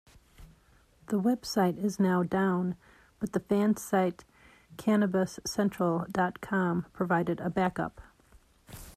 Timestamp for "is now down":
1.77-2.75